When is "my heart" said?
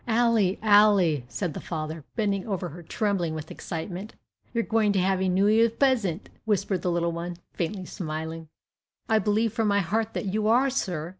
9.67-10.15